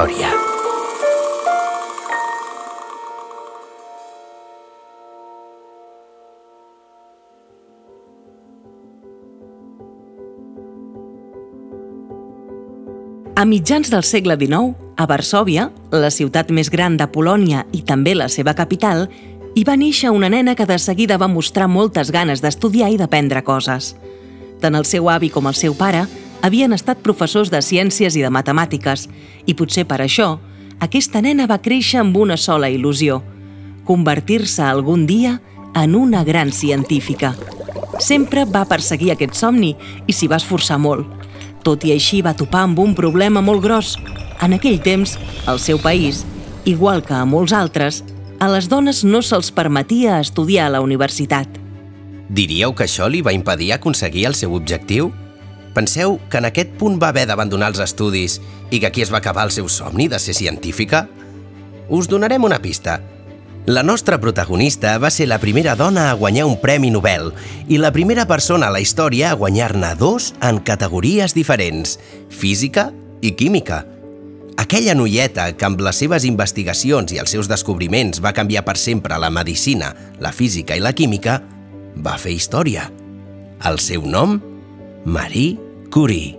Història. 0.00 0.30
A 13.36 13.44
mitjans 13.44 13.90
del 13.90 14.04
segle 14.04 14.36
XIX, 14.36 14.74
a 14.96 15.06
Varsòvia, 15.08 15.70
la 15.92 16.10
ciutat 16.10 16.50
més 16.52 16.70
gran 16.70 16.96
de 16.96 17.06
Polònia 17.08 17.66
i 17.72 17.82
també 17.84 18.14
la 18.14 18.28
seva 18.28 18.54
capital, 18.54 19.08
hi 19.56 19.64
va 19.64 19.76
néixer 19.76 20.12
una 20.12 20.28
nena 20.32 20.54
que 20.56 20.64
de 20.64 20.78
seguida 20.78 21.18
va 21.18 21.28
mostrar 21.28 21.68
moltes 21.68 22.12
ganes 22.12 22.40
d'estudiar 22.40 22.88
i 22.92 22.96
d'aprendre 22.96 23.44
coses. 23.44 23.94
Tant 24.60 24.76
el 24.76 24.84
seu 24.84 25.08
avi 25.10 25.28
com 25.28 25.48
el 25.48 25.56
seu 25.56 25.76
pare 25.76 26.06
havien 26.42 26.72
estat 26.72 27.02
professors 27.04 27.50
de 27.50 27.60
ciències 27.62 28.16
i 28.16 28.24
de 28.24 28.30
matemàtiques, 28.32 29.08
i 29.46 29.54
potser 29.54 29.86
per 29.88 30.00
això, 30.04 30.38
aquesta 30.80 31.20
nena 31.20 31.46
va 31.46 31.60
créixer 31.60 32.00
amb 32.00 32.16
una 32.16 32.38
sola 32.40 32.70
il·lusió, 32.72 33.20
convertir-se 33.84 34.62
algun 34.62 35.06
dia 35.06 35.40
en 35.74 35.94
una 35.94 36.24
gran 36.24 36.52
científica. 36.52 37.34
Sempre 38.00 38.46
va 38.48 38.64
perseguir 38.64 39.12
aquest 39.12 39.36
somni 39.36 39.74
i 40.06 40.16
s'hi 40.16 40.28
va 40.30 40.40
esforçar 40.40 40.78
molt, 40.80 41.06
tot 41.62 41.84
i 41.84 41.92
així 41.92 42.22
va 42.24 42.36
topar 42.36 42.64
amb 42.64 42.78
un 42.80 42.94
problema 42.96 43.42
molt 43.44 43.62
gros. 43.62 43.96
En 44.40 44.56
aquell 44.56 44.80
temps, 44.80 45.18
al 45.46 45.60
seu 45.60 45.78
país, 45.78 46.24
igual 46.64 47.04
que 47.04 47.14
a 47.14 47.26
molts 47.28 47.52
altres, 47.52 48.02
a 48.40 48.48
les 48.48 48.70
dones 48.72 49.04
no 49.04 49.20
se'ls 49.20 49.52
permetia 49.52 50.20
estudiar 50.20 50.70
a 50.70 50.76
la 50.78 50.80
universitat. 50.80 51.60
Diríeu 52.30 52.72
que 52.72 52.86
això 52.86 53.10
li 53.10 53.20
va 53.20 53.34
impedir 53.36 53.74
aconseguir 53.74 54.24
el 54.30 54.38
seu 54.38 54.54
objectiu? 54.56 55.10
Penseu 55.74 56.18
que 56.30 56.40
en 56.40 56.48
aquest 56.48 56.72
punt 56.80 56.98
va 57.02 57.12
haver 57.14 57.28
d'abandonar 57.30 57.70
els 57.70 57.80
estudis 57.84 58.40
i 58.70 58.80
que 58.80 58.88
aquí 58.88 59.04
es 59.04 59.12
va 59.12 59.20
acabar 59.22 59.46
el 59.46 59.54
seu 59.54 59.68
somni 59.70 60.08
de 60.10 60.18
ser 60.18 60.34
científica? 60.34 61.06
Us 61.88 62.08
donarem 62.10 62.44
una 62.44 62.58
pista. 62.62 63.00
La 63.66 63.84
nostra 63.84 64.18
protagonista 64.18 64.96
va 64.98 65.10
ser 65.10 65.28
la 65.28 65.38
primera 65.38 65.76
dona 65.76 66.08
a 66.10 66.14
guanyar 66.14 66.46
un 66.48 66.56
Premi 66.58 66.90
Nobel 66.90 67.30
i 67.68 67.78
la 67.78 67.92
primera 67.92 68.26
persona 68.26 68.66
a 68.66 68.74
la 68.74 68.80
història 68.80 69.30
a 69.30 69.38
guanyar-ne 69.38 69.94
dos 70.00 70.32
en 70.42 70.58
categories 70.58 71.36
diferents, 71.36 71.98
física 72.30 72.90
i 73.22 73.36
química. 73.38 73.84
Aquella 74.58 74.96
noieta 74.98 75.52
que 75.56 75.68
amb 75.68 75.80
les 75.86 76.02
seves 76.02 76.26
investigacions 76.26 77.14
i 77.14 77.22
els 77.22 77.30
seus 77.30 77.48
descobriments 77.48 78.18
va 78.24 78.34
canviar 78.34 78.64
per 78.66 78.76
sempre 78.76 79.18
la 79.22 79.30
medicina, 79.30 79.94
la 80.18 80.32
física 80.32 80.74
i 80.74 80.82
la 80.82 80.92
química, 80.92 81.38
va 81.94 82.18
fer 82.18 82.34
història. 82.34 82.90
El 83.64 83.78
seu 83.78 84.02
nom? 84.02 84.40
Marie 85.04 85.56
Curie. 85.90 86.36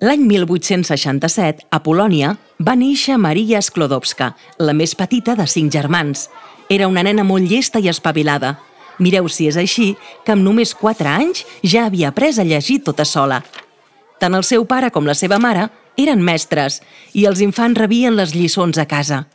L'any 0.00 0.22
1867, 0.24 1.66
a 1.68 1.82
Polònia, 1.84 2.30
va 2.56 2.72
néixer 2.72 3.18
Maria 3.20 3.60
Sklodowska, 3.60 4.30
la 4.56 4.72
més 4.72 4.96
petita 4.96 5.36
de 5.36 5.44
cinc 5.44 5.68
germans. 5.76 6.30
Era 6.72 6.88
una 6.88 7.04
nena 7.04 7.26
molt 7.28 7.44
llesta 7.44 7.76
i 7.78 7.90
espavilada. 7.92 8.54
Mireu 8.98 9.28
si 9.28 9.50
és 9.52 9.60
així, 9.60 9.92
que 10.24 10.32
amb 10.32 10.40
només 10.40 10.72
4 10.72 11.12
anys 11.12 11.44
ja 11.60 11.84
havia 11.84 12.08
après 12.08 12.40
a 12.40 12.48
llegir 12.48 12.80
tota 12.88 13.04
sola. 13.04 13.42
Tant 14.18 14.32
el 14.32 14.48
seu 14.48 14.64
pare 14.64 14.88
com 14.88 15.04
la 15.04 15.14
seva 15.14 15.36
mare 15.36 15.68
eren 16.00 16.24
mestres 16.24 16.80
i 17.12 17.28
els 17.28 17.44
infants 17.44 17.76
rebien 17.76 18.16
les 18.16 18.32
lliçons 18.32 18.80
a 18.80 18.88
casa. 18.88 19.26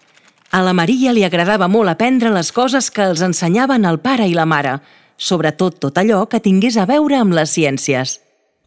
A 0.52 0.62
la 0.64 0.74
Maria 0.74 1.12
li 1.12 1.26
agradava 1.28 1.68
molt 1.68 1.92
aprendre 1.92 2.32
les 2.32 2.54
coses 2.56 2.88
que 2.92 3.04
els 3.04 3.22
ensenyaven 3.26 3.86
el 3.86 4.00
pare 4.00 4.28
i 4.30 4.36
la 4.38 4.46
mare, 4.48 4.78
sobretot 5.18 5.80
tot 5.84 5.98
allò 6.00 6.24
que 6.32 6.40
tingués 6.40 6.78
a 6.78 6.86
veure 6.88 7.20
amb 7.20 7.36
les 7.36 7.52
ciències. 7.52 8.20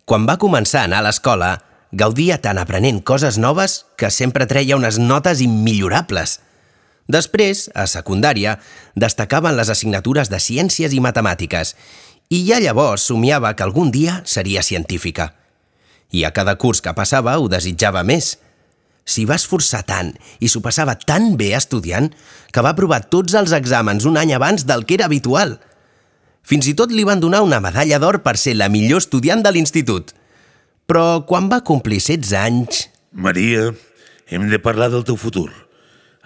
Quan 0.05 0.27
va 0.29 0.39
començar 0.43 0.83
a 0.83 0.91
anar 0.91 1.01
a 1.01 1.07
l'escola, 1.09 1.51
gaudia 1.93 2.39
tant 2.43 2.59
aprenent 2.59 3.01
coses 3.03 3.39
noves 3.39 3.85
que 3.97 4.11
sempre 4.11 4.47
treia 4.47 4.77
unes 4.77 4.99
notes 4.99 5.41
immillorables. 5.41 6.41
Després, 7.11 7.69
a 7.75 7.87
secundària, 7.91 8.59
destacaven 8.95 9.57
les 9.57 9.71
assignatures 9.73 10.31
de 10.31 10.39
ciències 10.39 10.93
i 10.95 11.01
matemàtiques 11.03 11.75
i 12.31 12.45
ja 12.47 12.61
llavors 12.63 13.09
somiava 13.11 13.55
que 13.57 13.65
algun 13.67 13.91
dia 13.91 14.21
seria 14.25 14.63
científica. 14.63 15.33
I 16.13 16.25
a 16.25 16.31
cada 16.35 16.55
curs 16.59 16.83
que 16.83 16.95
passava 16.95 17.37
ho 17.39 17.49
desitjava 17.51 18.05
més. 18.07 18.37
S'hi 19.05 19.25
va 19.27 19.39
esforçar 19.41 19.83
tant 19.89 20.13
i 20.41 20.49
s'ho 20.49 20.63
passava 20.65 20.95
tan 20.99 21.35
bé 21.41 21.53
estudiant 21.57 22.11
que 22.53 22.63
va 22.63 22.75
aprovar 22.75 23.03
tots 23.11 23.35
els 23.39 23.53
exàmens 23.57 24.07
un 24.07 24.21
any 24.21 24.35
abans 24.37 24.67
del 24.69 24.87
que 24.87 24.99
era 24.99 25.11
habitual. 25.11 25.59
Fins 26.47 26.67
i 26.71 26.75
tot 26.75 26.93
li 26.93 27.05
van 27.05 27.21
donar 27.21 27.43
una 27.45 27.61
medalla 27.61 27.99
d'or 27.99 28.23
per 28.25 28.37
ser 28.41 28.57
la 28.57 28.71
millor 28.73 29.05
estudiant 29.05 29.45
de 29.45 29.53
l'institut– 29.55 30.15
però 30.91 31.23
quan 31.23 31.47
va 31.47 31.63
complir 31.63 32.01
16 32.03 32.33
anys... 32.35 32.89
Maria, 33.15 33.69
hem 34.27 34.49
de 34.51 34.59
parlar 34.59 34.89
del 34.91 35.05
teu 35.07 35.19
futur. 35.19 35.51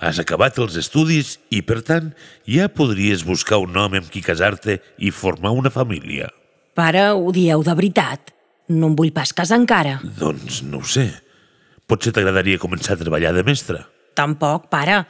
Has 0.01 0.17
acabat 0.21 0.57
els 0.61 0.79
estudis 0.81 1.35
i, 1.53 1.61
per 1.61 1.83
tant, 1.85 2.11
ja 2.49 2.71
podries 2.73 3.27
buscar 3.29 3.61
un 3.61 3.77
home 3.77 4.01
amb 4.01 4.09
qui 4.13 4.23
casar-te 4.25 4.79
i 4.97 5.13
formar 5.13 5.53
una 5.53 5.73
família. 5.73 6.31
Pare, 6.77 7.11
ho 7.13 7.29
dieu 7.33 7.61
de 7.65 7.77
veritat? 7.77 8.33
No 8.73 8.89
em 8.89 8.97
vull 8.97 9.13
pas 9.13 9.35
casar 9.37 9.61
encara. 9.61 9.99
Doncs 10.17 10.63
no 10.65 10.81
ho 10.81 10.89
sé. 10.89 11.11
Potser 11.87 12.15
t'agradaria 12.17 12.61
començar 12.63 12.95
a 12.95 13.03
treballar 13.03 13.35
de 13.37 13.45
mestre. 13.47 13.85
Tampoc, 14.15 14.71
pare. 14.73 15.03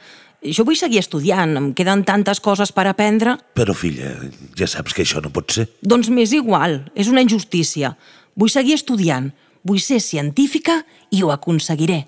Jo 0.45 0.65
vull 0.67 0.77
seguir 0.77 0.99
estudiant, 1.01 1.55
em 1.57 1.71
queden 1.73 2.03
tantes 2.05 2.41
coses 2.43 2.71
per 2.75 2.85
aprendre. 2.89 3.37
Però, 3.57 3.73
filla, 3.73 4.11
ja 4.57 4.67
saps 4.69 4.93
que 4.93 5.05
això 5.05 5.23
no 5.23 5.31
pot 5.33 5.55
ser. 5.55 5.69
Doncs 5.81 6.11
m'és 6.13 6.35
igual, 6.37 6.83
és 6.93 7.09
una 7.09 7.23
injustícia. 7.25 7.95
Vull 8.35 8.51
seguir 8.51 8.75
estudiant, 8.77 9.31
Vull 9.65 9.81
ser 9.81 9.97
científica 9.99 10.83
i 11.09 11.23
ho 11.25 11.31
aconseguiré. 11.33 12.03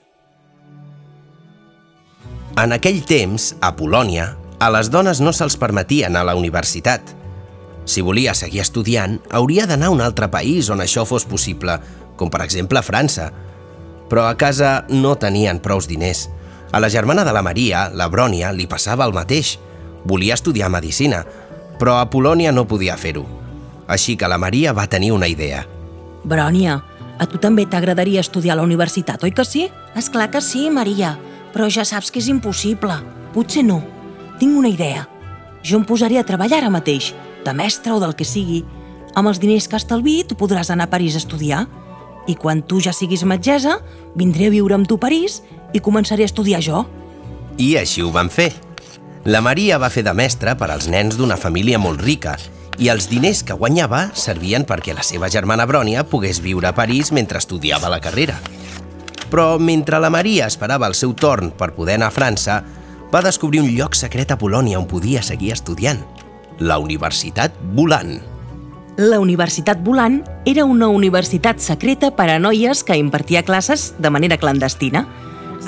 En 2.57 2.73
aquell 2.73 3.01
temps, 3.05 3.55
a 3.61 3.71
Polònia, 3.77 4.29
a 4.61 4.69
les 4.73 4.91
dones 4.93 5.21
no 5.21 5.33
se'ls 5.33 5.57
permetien 5.57 6.15
a 6.15 6.23
la 6.25 6.35
universitat. 6.37 7.13
Si 7.89 8.03
volia 8.05 8.35
seguir 8.37 8.61
estudiant, 8.61 9.17
hauria 9.33 9.65
d'anar 9.69 9.89
a 9.89 9.95
un 9.95 10.03
altre 10.05 10.29
país 10.29 10.69
on 10.73 10.83
això 10.85 11.05
fos 11.05 11.25
possible, 11.25 11.79
com 12.17 12.29
per 12.33 12.43
exemple 12.45 12.81
França. 12.85 13.31
Però 14.07 14.27
a 14.27 14.35
casa 14.39 14.85
no 14.89 15.15
tenien 15.19 15.59
prous 15.59 15.87
diners. 15.87 16.27
A 16.71 16.79
la 16.79 16.89
germana 16.89 17.23
de 17.23 17.33
la 17.33 17.43
Maria, 17.43 17.87
la 17.93 18.09
Brònia, 18.11 18.51
li 18.51 18.67
passava 18.67 19.05
el 19.07 19.15
mateix. 19.15 19.57
Volia 20.07 20.35
estudiar 20.35 20.69
Medicina, 20.71 21.23
però 21.79 21.97
a 22.01 22.09
Polònia 22.09 22.51
no 22.51 22.67
podia 22.67 22.97
fer-ho. 22.97 23.25
Així 23.87 24.17
que 24.19 24.27
la 24.27 24.37
Maria 24.37 24.73
va 24.75 24.87
tenir 24.87 25.13
una 25.15 25.27
idea. 25.27 25.63
Brònia, 26.27 26.81
a 27.17 27.25
tu 27.25 27.39
també 27.41 27.65
t'agradaria 27.65 28.21
estudiar 28.21 28.55
a 28.55 28.59
la 28.59 28.65
universitat, 28.67 29.23
oi 29.23 29.31
que 29.31 29.45
sí? 29.45 29.67
És 29.95 30.09
clar 30.13 30.29
que 30.31 30.41
sí, 30.41 30.67
Maria, 30.69 31.15
però 31.53 31.69
ja 31.71 31.85
saps 31.87 32.11
que 32.11 32.19
és 32.19 32.27
impossible. 32.29 32.99
Potser 33.33 33.63
no. 33.65 33.81
Tinc 34.39 34.57
una 34.57 34.69
idea. 34.69 35.07
Jo 35.63 35.79
em 35.79 35.85
posaré 35.87 36.19
a 36.19 36.25
treballar 36.27 36.61
ara 36.61 36.73
mateix, 36.73 37.13
de 37.45 37.53
mestre 37.53 37.95
o 37.95 38.01
del 38.03 38.15
que 38.15 38.27
sigui. 38.27 38.63
Amb 39.17 39.31
els 39.31 39.39
diners 39.41 39.67
que 39.67 39.79
estalvi, 39.79 40.21
tu 40.27 40.37
podràs 40.37 40.69
anar 40.69 40.85
a 40.87 40.93
París 40.93 41.15
a 41.15 41.23
estudiar. 41.23 41.65
I 42.27 42.35
quan 42.35 42.61
tu 42.67 42.81
ja 42.83 42.91
siguis 42.93 43.23
metgessa, 43.23 43.79
vindré 44.15 44.49
a 44.49 44.53
viure 44.53 44.75
amb 44.75 44.87
tu 44.87 44.99
a 44.99 45.03
París 45.07 45.41
i 45.73 45.81
començaré 45.83 46.25
a 46.25 46.29
estudiar 46.29 46.61
jo. 46.61 46.83
I 47.57 47.77
així 47.79 48.03
ho 48.03 48.11
van 48.11 48.29
fer. 48.29 48.51
La 49.27 49.41
Maria 49.41 49.79
va 49.79 49.89
fer 49.91 50.03
de 50.07 50.13
mestra 50.15 50.55
per 50.55 50.69
als 50.71 50.87
nens 50.87 51.17
d'una 51.17 51.39
família 51.39 51.79
molt 51.79 52.03
rica 52.03 52.37
i 52.77 52.91
els 52.93 53.09
diners 53.09 53.41
que 53.43 53.57
guanyava 53.57 54.05
servien 54.15 54.63
perquè 54.67 54.93
la 54.95 55.03
seva 55.03 55.31
germana 55.33 55.65
Brònia 55.65 56.05
pogués 56.07 56.39
viure 56.43 56.69
a 56.69 56.75
París 56.77 57.11
mentre 57.11 57.41
estudiava 57.41 57.89
la 57.89 57.99
carrera. 58.03 58.37
Però 59.31 59.57
mentre 59.59 59.99
la 59.99 60.11
Maria 60.13 60.47
esperava 60.47 60.87
el 60.87 60.95
seu 60.95 61.15
torn 61.17 61.51
per 61.51 61.73
poder 61.75 61.97
anar 61.97 62.11
a 62.11 62.15
França, 62.15 62.61
va 63.11 63.23
descobrir 63.25 63.63
un 63.63 63.73
lloc 63.75 63.95
secret 63.95 64.31
a 64.31 64.39
Polònia 64.39 64.79
on 64.79 64.87
podia 64.87 65.23
seguir 65.23 65.53
estudiant, 65.55 66.03
la 66.59 66.77
Universitat 66.79 67.55
Volant. 67.75 68.36
La 68.97 69.19
Universitat 69.21 69.77
Volant 69.85 70.23
era 70.49 70.63
una 70.65 70.87
universitat 70.89 71.59
secreta 71.61 72.09
per 72.17 72.31
a 72.33 72.39
noies 72.41 72.79
que 72.81 72.95
impartia 72.97 73.43
classes 73.45 73.91
de 74.01 74.09
manera 74.09 74.39
clandestina. 74.41 75.03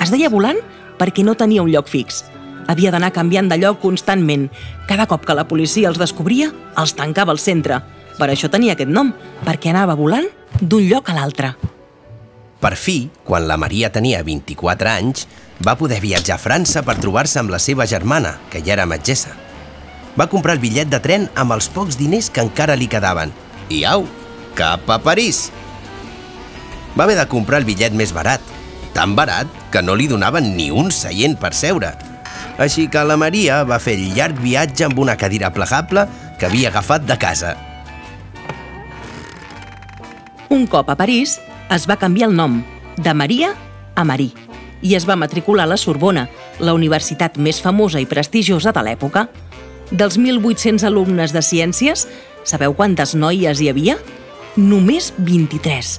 Es 0.02 0.10
deia 0.10 0.26
Volant 0.32 0.58
perquè 0.98 1.22
no 1.22 1.36
tenia 1.38 1.62
un 1.62 1.70
lloc 1.70 1.86
fix, 1.86 2.24
havia 2.66 2.90
d'anar 2.90 3.12
canviant 3.14 3.46
de 3.46 3.60
lloc 3.60 3.78
constantment. 3.84 4.48
Cada 4.88 5.06
cop 5.06 5.22
que 5.26 5.36
la 5.38 5.46
policia 5.46 5.86
els 5.92 6.00
descobria, 6.02 6.48
els 6.74 6.96
tancava 6.98 7.30
al 7.30 7.38
centre. 7.38 7.78
Per 8.18 8.26
això 8.26 8.50
tenia 8.50 8.74
aquest 8.74 8.90
nom, 8.90 9.12
perquè 9.46 9.70
anava 9.70 9.94
volant 9.94 10.26
d'un 10.60 10.88
lloc 10.90 11.10
a 11.10 11.14
l'altre. 11.14 11.52
Per 12.60 12.74
fi, 12.74 13.04
quan 13.22 13.46
la 13.46 13.56
Maria 13.56 13.92
tenia 13.94 14.24
24 14.26 14.90
anys, 14.90 15.28
va 15.62 15.76
poder 15.78 16.00
viatjar 16.02 16.34
a 16.34 16.42
França 16.42 16.82
per 16.82 16.98
trobar-se 16.98 17.38
amb 17.38 17.54
la 17.54 17.62
seva 17.62 17.86
germana, 17.86 18.40
que 18.50 18.58
ja 18.58 18.74
era 18.74 18.90
metgessa. 18.90 19.38
Va 20.18 20.28
comprar 20.30 20.56
el 20.56 20.62
bitllet 20.62 20.90
de 20.90 21.00
tren 21.02 21.28
amb 21.38 21.54
els 21.54 21.70
pocs 21.70 21.98
diners 22.00 22.30
que 22.30 22.42
encara 22.42 22.78
li 22.78 22.90
quedaven. 22.90 23.32
I 23.70 23.84
au, 23.86 24.06
cap 24.58 24.88
a 24.90 24.98
París! 25.02 25.48
Va 26.98 27.06
haver 27.06 27.18
de 27.20 27.28
comprar 27.30 27.60
el 27.62 27.68
bitllet 27.68 27.94
més 27.94 28.12
barat, 28.12 28.42
tan 28.94 29.14
barat 29.14 29.50
que 29.70 29.82
no 29.82 29.94
li 29.94 30.10
donaven 30.10 30.56
ni 30.56 30.72
un 30.74 30.90
seient 30.90 31.38
per 31.38 31.54
seure– 31.54 31.94
així 32.60 32.88
que 32.92 33.02
la 33.08 33.16
Maria 33.16 33.62
va 33.64 33.78
fer 33.80 33.94
el 33.96 34.10
llarg 34.16 34.36
viatge 34.44 34.84
amb 34.84 34.98
una 35.00 35.16
cadira 35.16 35.48
plegable 35.54 36.04
que 36.38 36.48
havia 36.48 36.68
agafat 36.68 37.06
de 37.08 37.16
casa. 37.16 37.54
Un 40.52 40.66
cop 40.68 40.90
a 40.90 40.96
París, 40.98 41.38
es 41.72 41.86
va 41.88 41.96
canviar 41.96 42.28
el 42.28 42.36
nom 42.36 42.60
de 42.98 43.14
Maria 43.14 43.54
a 43.96 44.04
Marí 44.04 44.32
i 44.82 44.94
es 44.96 45.06
va 45.08 45.16
matricular 45.16 45.64
a 45.64 45.70
la 45.72 45.78
Sorbona, 45.80 46.26
la 46.58 46.74
universitat 46.76 47.36
més 47.36 47.60
famosa 47.60 48.00
i 48.00 48.08
prestigiosa 48.08 48.72
de 48.76 48.84
l'època. 48.84 49.26
Dels 49.90 50.16
1.800 50.18 50.86
alumnes 50.86 51.32
de 51.34 51.42
ciències, 51.42 52.06
sabeu 52.46 52.76
quantes 52.78 53.16
noies 53.18 53.58
hi 53.58 53.70
havia? 53.72 53.96
Només 54.54 55.10
23. 55.18 55.96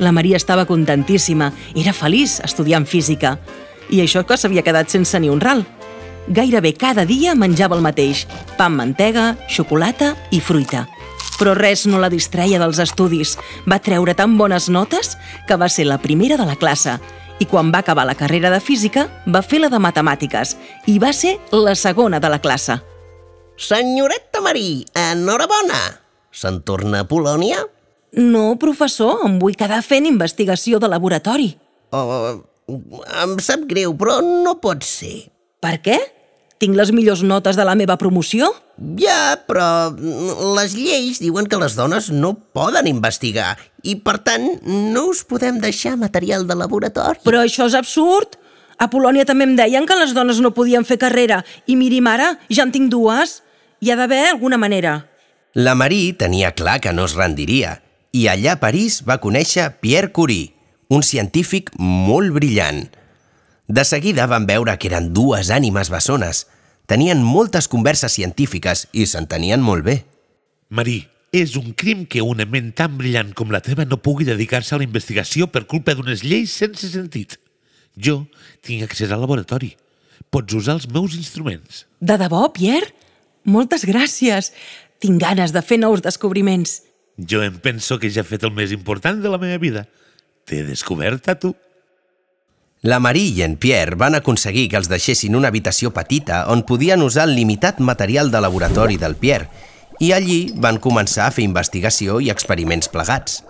La 0.00 0.12
Maria 0.12 0.38
estava 0.40 0.64
contentíssima, 0.64 1.50
era 1.76 1.92
feliç 1.92 2.38
estudiant 2.44 2.86
física. 2.88 3.36
I 3.92 4.00
això 4.00 4.24
que 4.24 4.38
s'havia 4.40 4.64
quedat 4.64 4.88
sense 4.88 5.20
ni 5.20 5.28
un 5.28 5.40
ral. 5.40 5.66
Gairebé 6.28 6.72
cada 6.80 7.04
dia 7.04 7.36
menjava 7.36 7.76
el 7.76 7.84
mateix, 7.84 8.24
pa 8.56 8.70
amb 8.70 8.80
mantega, 8.80 9.34
xocolata 9.52 10.14
i 10.32 10.40
fruita. 10.40 10.86
Però 11.36 11.52
res 11.52 11.84
no 11.84 12.00
la 12.00 12.08
distreia 12.08 12.58
dels 12.58 12.80
estudis. 12.80 13.36
Va 13.68 13.82
treure 13.84 14.16
tan 14.16 14.38
bones 14.40 14.70
notes 14.72 15.12
que 15.46 15.60
va 15.60 15.68
ser 15.68 15.84
la 15.84 16.00
primera 16.00 16.40
de 16.40 16.48
la 16.48 16.56
classe 16.56 16.96
i 17.38 17.44
quan 17.44 17.68
va 17.68 17.84
acabar 17.84 18.08
la 18.08 18.16
carrera 18.16 18.48
de 18.48 18.64
física 18.64 19.10
va 19.28 19.44
fer 19.44 19.60
la 19.60 19.68
de 19.68 19.76
matemàtiques 19.76 20.56
i 20.88 20.98
va 20.98 21.12
ser 21.12 21.36
la 21.52 21.76
segona 21.76 22.16
de 22.16 22.32
la 22.32 22.40
classe. 22.40 22.80
Senyoreta 23.56 24.42
Marí, 24.44 24.84
enhorabona! 24.92 25.78
Se'n 26.28 26.60
torna 26.60 27.00
a 27.00 27.06
Polònia? 27.08 27.62
No, 28.20 28.58
professor, 28.60 29.22
em 29.24 29.38
vull 29.40 29.56
quedar 29.56 29.80
fent 29.84 30.04
investigació 30.08 30.76
de 30.80 30.90
laboratori. 30.92 31.48
Oh, 31.96 32.36
em 32.68 33.32
sap 33.40 33.64
greu, 33.70 33.96
però 33.96 34.18
no 34.20 34.58
pot 34.60 34.84
ser. 34.84 35.30
Per 35.64 35.78
què? 35.80 35.96
Tinc 36.60 36.76
les 36.76 36.92
millors 36.92 37.22
notes 37.24 37.56
de 37.56 37.64
la 37.64 37.74
meva 37.76 37.96
promoció? 38.00 38.50
Ja, 39.00 39.36
però 39.48 39.88
les 40.56 40.76
lleis 40.76 41.20
diuen 41.20 41.48
que 41.48 41.60
les 41.60 41.76
dones 41.76 42.10
no 42.12 42.34
poden 42.56 42.88
investigar 42.88 43.54
i, 43.84 43.96
per 43.96 44.18
tant, 44.24 44.50
no 44.64 45.08
us 45.12 45.22
podem 45.24 45.60
deixar 45.64 45.96
material 46.00 46.44
de 46.48 46.56
laboratori. 46.56 47.24
Però 47.24 47.40
això 47.44 47.68
és 47.72 47.76
absurd! 47.76 48.36
A 48.78 48.90
Polònia 48.92 49.24
també 49.24 49.46
em 49.48 49.54
deien 49.56 49.86
que 49.88 49.96
les 49.96 50.12
dones 50.16 50.40
no 50.44 50.52
podien 50.56 50.84
fer 50.84 50.98
carrera 51.00 51.40
i 51.66 51.76
miri'm 51.80 52.06
ara, 52.10 52.34
ja 52.52 52.66
en 52.66 52.72
tinc 52.74 52.90
dues. 52.92 53.40
Hi 53.80 53.92
ha 53.92 53.96
d'haver 53.96 54.26
alguna 54.28 54.58
manera. 54.60 55.06
La 55.54 55.74
Marie 55.74 56.12
tenia 56.12 56.52
clar 56.52 56.80
que 56.84 56.92
no 56.92 57.06
es 57.08 57.14
rendiria 57.16 57.80
i 58.12 58.26
allà 58.28 58.56
a 58.56 58.60
París 58.60 59.02
va 59.08 59.18
conèixer 59.20 59.70
Pierre 59.80 60.12
Curie, 60.12 60.52
un 60.88 61.02
científic 61.02 61.72
molt 61.78 62.32
brillant. 62.36 62.86
De 63.66 63.84
seguida 63.84 64.28
van 64.30 64.46
veure 64.46 64.76
que 64.78 64.90
eren 64.90 65.10
dues 65.16 65.50
ànimes 65.50 65.90
bessones. 65.92 66.44
Tenien 66.86 67.24
moltes 67.24 67.68
converses 67.68 68.14
científiques 68.14 68.86
i 68.92 69.08
s'entenien 69.08 69.64
molt 69.64 69.84
bé. 69.84 69.96
Marí, 70.68 71.00
és 71.32 71.56
un 71.56 71.72
crim 71.74 72.04
que 72.06 72.22
una 72.22 72.46
ment 72.46 72.70
tan 72.76 72.94
brillant 72.98 73.32
com 73.34 73.50
la 73.50 73.60
teva 73.64 73.84
no 73.88 73.98
pugui 73.98 74.28
dedicar-se 74.28 74.76
a 74.76 74.78
la 74.78 74.86
investigació 74.86 75.48
per 75.50 75.66
culpa 75.66 75.96
d'unes 75.96 76.22
lleis 76.24 76.54
sense 76.54 76.92
sentit. 76.92 77.40
Jo 77.96 78.26
tinc 78.64 78.84
accés 78.86 79.10
al 79.10 79.22
laboratori. 79.24 79.74
Pots 80.30 80.54
usar 80.54 80.76
els 80.76 80.88
meus 80.92 81.16
instruments. 81.16 81.84
De 82.00 82.16
debò, 82.20 82.44
Pierre? 82.52 82.92
Moltes 83.46 83.86
gràcies. 83.88 84.52
Tinc 85.00 85.20
ganes 85.22 85.52
de 85.54 85.62
fer 85.62 85.78
nous 85.80 86.02
descobriments. 86.04 86.82
Jo 87.16 87.42
em 87.44 87.56
penso 87.62 87.98
que 87.98 88.10
ja 88.12 88.20
he 88.20 88.28
fet 88.28 88.44
el 88.44 88.52
més 88.52 88.72
important 88.74 89.22
de 89.22 89.30
la 89.32 89.40
meva 89.40 89.60
vida. 89.62 89.86
T'he 90.44 90.64
descobert 90.66 91.28
a 91.32 91.38
tu. 91.40 91.54
La 92.86 92.98
Marie 93.00 93.32
i 93.32 93.42
en 93.42 93.56
Pierre 93.56 93.96
van 93.96 94.14
aconseguir 94.14 94.68
que 94.70 94.76
els 94.78 94.90
deixessin 94.90 95.34
una 95.34 95.48
habitació 95.48 95.90
petita 95.96 96.44
on 96.52 96.62
podien 96.68 97.02
usar 97.02 97.24
el 97.26 97.34
limitat 97.34 97.80
material 97.80 98.30
de 98.30 98.42
laboratori 98.44 98.98
del 99.00 99.16
Pierre 99.16 99.48
i 99.98 100.12
allí 100.12 100.52
van 100.54 100.76
començar 100.82 101.24
a 101.26 101.32
fer 101.32 101.46
investigació 101.46 102.20
i 102.20 102.28
experiments 102.30 102.92
plegats. 102.92 103.40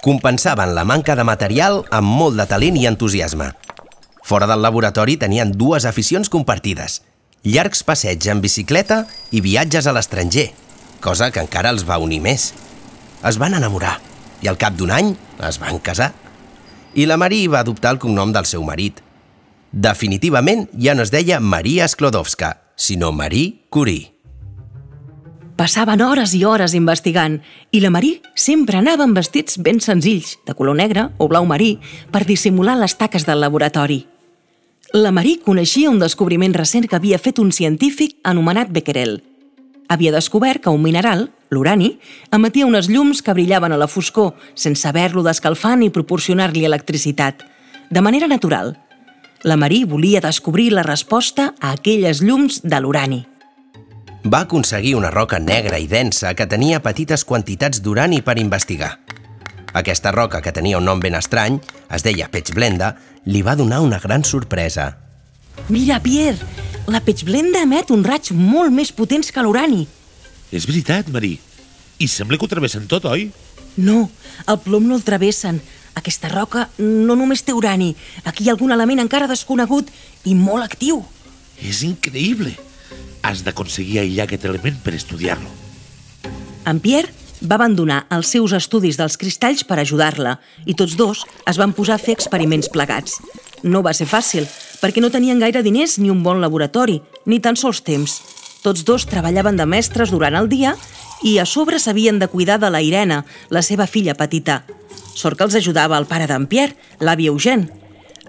Compensaven 0.00 0.74
la 0.76 0.84
manca 0.84 1.16
de 1.18 1.24
material 1.26 1.80
amb 1.90 2.06
molt 2.06 2.38
de 2.38 2.46
talent 2.46 2.76
i 2.78 2.86
entusiasme. 2.86 3.50
Fora 4.22 4.46
del 4.46 4.62
laboratori 4.62 5.16
tenien 5.18 5.50
dues 5.56 5.86
aficions 5.88 6.30
compartides, 6.30 7.00
llargs 7.42 7.82
passeigs 7.82 8.28
en 8.30 8.42
bicicleta 8.44 9.06
i 9.32 9.42
viatges 9.42 9.88
a 9.88 9.94
l'estranger, 9.96 10.50
cosa 11.02 11.32
que 11.34 11.42
encara 11.42 11.72
els 11.74 11.86
va 11.88 11.98
unir 11.98 12.20
més. 12.22 12.52
Es 13.26 13.40
van 13.42 13.58
enamorar 13.58 13.96
i 14.42 14.50
al 14.50 14.58
cap 14.60 14.76
d'un 14.78 14.92
any 14.94 15.14
es 15.48 15.58
van 15.58 15.80
casar 15.82 16.12
i 16.94 17.06
la 17.06 17.18
Marie 17.18 17.48
va 17.50 17.64
adoptar 17.64 17.96
el 17.96 18.02
cognom 18.02 18.32
del 18.34 18.46
seu 18.46 18.62
marit. 18.66 19.02
Definitivament 19.72 20.66
ja 20.78 20.94
no 20.94 21.04
es 21.04 21.12
deia 21.14 21.40
Maria 21.40 21.88
Sklodowska, 21.88 22.54
sinó 22.76 23.12
Marie 23.12 23.66
Curie. 23.70 24.17
Passaven 25.58 25.98
hores 26.06 26.36
i 26.38 26.44
hores 26.46 26.70
investigant 26.78 27.40
i 27.74 27.80
la 27.82 27.90
Marie 27.90 28.20
sempre 28.38 28.78
anava 28.78 29.02
amb 29.02 29.16
vestits 29.18 29.56
ben 29.58 29.80
senzills, 29.82 30.36
de 30.46 30.54
color 30.54 30.76
negre 30.78 31.08
o 31.18 31.26
blau 31.26 31.48
marí, 31.50 31.80
per 32.14 32.22
dissimular 32.28 32.76
les 32.78 32.94
taques 32.94 33.24
del 33.26 33.40
laboratori. 33.42 34.04
La 34.94 35.10
Marie 35.10 35.40
coneixia 35.42 35.90
un 35.90 35.98
descobriment 35.98 36.54
recent 36.54 36.86
que 36.86 36.94
havia 36.94 37.18
fet 37.18 37.40
un 37.42 37.50
científic 37.50 38.14
anomenat 38.22 38.70
Becquerel. 38.70 39.16
Havia 39.90 40.12
descobert 40.14 40.62
que 40.62 40.70
un 40.70 40.84
mineral, 40.84 41.26
l'urani, 41.50 41.96
emetia 42.30 42.68
unes 42.68 42.86
llums 42.86 43.18
que 43.26 43.34
brillaven 43.34 43.74
a 43.74 43.80
la 43.80 43.88
foscor, 43.90 44.36
sense 44.54 44.86
haver-lo 44.86 45.24
d'escalfar 45.26 45.74
ni 45.80 45.90
proporcionar-li 45.90 46.68
electricitat, 46.70 47.42
de 47.90 48.00
manera 48.00 48.30
natural. 48.30 48.76
La 49.42 49.58
Marie 49.58 49.90
volia 49.90 50.22
descobrir 50.22 50.70
la 50.70 50.86
resposta 50.86 51.56
a 51.58 51.72
aquelles 51.72 52.22
llums 52.22 52.62
de 52.62 52.80
l'urani. 52.80 53.27
Va 54.24 54.40
aconseguir 54.40 54.96
una 54.98 55.10
roca 55.10 55.38
negra 55.38 55.78
i 55.78 55.86
densa 55.86 56.34
que 56.34 56.46
tenia 56.50 56.82
petites 56.82 57.24
quantitats 57.24 57.82
d'urani 57.82 58.20
per 58.22 58.38
investigar. 58.38 58.98
Aquesta 59.78 60.10
roca, 60.10 60.40
que 60.42 60.52
tenia 60.52 60.78
un 60.78 60.88
nom 60.88 60.98
ben 61.00 61.14
estrany, 61.14 61.60
es 61.94 62.02
deia 62.02 62.26
Pech 62.32 62.50
Blenda, 62.56 62.96
li 63.26 63.42
va 63.46 63.54
donar 63.54 63.80
una 63.84 64.00
gran 64.02 64.24
sorpresa. 64.24 64.96
Mira, 65.68 66.00
Pierre, 66.02 66.38
la 66.88 67.00
petxblenda 67.04 67.62
emet 67.62 67.90
un 67.94 68.02
raig 68.06 68.32
molt 68.32 68.72
més 68.74 68.90
potents 68.92 69.30
que 69.30 69.42
l'urani. 69.44 69.84
És 70.50 70.66
veritat, 70.66 71.10
Marí. 71.12 71.36
I 71.98 72.08
sembla 72.08 72.38
que 72.38 72.46
ho 72.46 72.50
travessen 72.50 72.86
tot, 72.88 73.04
oi? 73.04 73.28
No, 73.76 74.08
el 74.46 74.58
plom 74.64 74.86
no 74.88 74.96
el 74.96 75.04
travessen. 75.06 75.60
Aquesta 75.98 76.30
roca 76.30 76.68
no 76.78 77.14
només 77.18 77.42
té 77.42 77.54
urani. 77.54 77.92
Aquí 78.24 78.44
hi 78.44 78.48
ha 78.48 78.54
algun 78.56 78.72
element 78.74 79.02
encara 79.02 79.28
desconegut 79.30 79.90
i 80.24 80.34
molt 80.38 80.64
actiu. 80.64 81.02
És 81.58 81.82
increïble. 81.86 82.54
Has 83.22 83.44
d'aconseguir 83.46 84.00
aïllar 84.02 84.26
aquest 84.28 84.44
element 84.48 84.78
per 84.84 84.94
estudiar-lo. 84.96 85.50
En 86.68 86.80
Pierre 86.80 87.12
va 87.40 87.56
abandonar 87.56 88.04
els 88.14 88.30
seus 88.34 88.52
estudis 88.56 88.98
dels 88.98 89.16
cristalls 89.16 89.64
per 89.64 89.78
ajudar-la 89.78 90.38
i 90.66 90.74
tots 90.74 90.96
dos 90.98 91.24
es 91.46 91.58
van 91.60 91.72
posar 91.72 91.96
a 91.96 92.02
fer 92.02 92.16
experiments 92.16 92.70
plegats. 92.72 93.18
No 93.62 93.82
va 93.82 93.94
ser 93.94 94.08
fàcil, 94.10 94.46
perquè 94.82 95.02
no 95.02 95.10
tenien 95.10 95.38
gaire 95.42 95.62
diners 95.62 95.98
ni 95.98 96.10
un 96.10 96.22
bon 96.22 96.42
laboratori, 96.42 97.00
ni 97.26 97.40
tan 97.40 97.56
sols 97.56 97.82
temps. 97.86 98.20
Tots 98.62 98.84
dos 98.84 99.06
treballaven 99.06 99.56
de 99.56 99.66
mestres 99.66 100.10
durant 100.10 100.34
el 100.34 100.48
dia 100.50 100.74
i 101.22 101.38
a 101.38 101.46
sobre 101.46 101.78
s'havien 101.78 102.18
de 102.18 102.28
cuidar 102.28 102.58
de 102.58 102.70
la 102.70 102.82
Irene, 102.82 103.22
la 103.50 103.62
seva 103.62 103.86
filla 103.86 104.14
petita. 104.14 104.64
Sort 105.14 105.38
que 105.38 105.46
els 105.46 105.56
ajudava 105.58 105.98
el 105.98 106.06
pare 106.06 106.26
d'en 106.30 106.46
Pierre, 106.46 106.76
l'avi 107.00 107.26
Eugène. 107.30 107.70